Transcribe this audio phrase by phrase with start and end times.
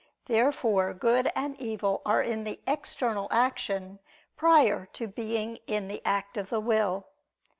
[0.25, 3.99] Therefore good and evil are in the external action,
[4.35, 7.05] prior to being in the act of the will.